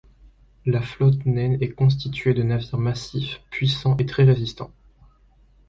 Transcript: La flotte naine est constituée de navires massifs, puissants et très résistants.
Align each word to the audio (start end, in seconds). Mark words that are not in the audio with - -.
La 0.65 0.81
flotte 0.81 1.27
naine 1.27 1.59
est 1.61 1.69
constituée 1.75 2.33
de 2.33 2.41
navires 2.41 2.79
massifs, 2.79 3.39
puissants 3.51 3.95
et 3.97 4.07
très 4.07 4.23
résistants. 4.23 4.71